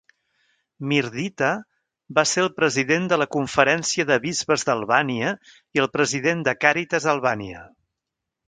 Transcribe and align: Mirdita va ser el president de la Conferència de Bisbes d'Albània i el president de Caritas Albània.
Mirdita 0.91 1.49
va 2.19 2.23
ser 2.29 2.41
el 2.45 2.49
president 2.61 3.05
de 3.13 3.19
la 3.23 3.29
Conferència 3.37 4.07
de 4.13 4.19
Bisbes 4.25 4.67
d'Albània 4.71 5.37
i 5.79 5.85
el 5.85 5.91
president 5.99 6.43
de 6.49 6.59
Caritas 6.67 7.11
Albània. 7.15 7.63